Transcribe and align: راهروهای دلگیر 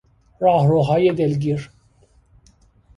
راهروهای 0.41 1.11
دلگیر 1.13 1.69